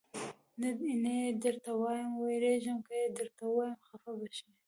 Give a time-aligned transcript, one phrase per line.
[1.05, 4.47] نه یې درته وایم، وېرېږم که یې درته ووایم خفه به شې.